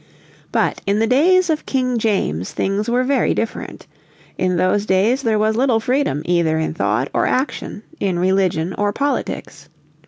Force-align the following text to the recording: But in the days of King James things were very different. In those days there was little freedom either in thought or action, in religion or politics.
But 0.51 0.81
in 0.87 0.97
the 0.97 1.05
days 1.05 1.47
of 1.51 1.67
King 1.67 1.99
James 1.99 2.53
things 2.53 2.89
were 2.89 3.03
very 3.03 3.35
different. 3.35 3.85
In 4.35 4.57
those 4.57 4.87
days 4.87 5.21
there 5.21 5.37
was 5.37 5.55
little 5.55 5.79
freedom 5.79 6.23
either 6.25 6.57
in 6.57 6.73
thought 6.73 7.07
or 7.13 7.27
action, 7.27 7.83
in 7.99 8.17
religion 8.17 8.73
or 8.79 8.91
politics. 8.93 9.69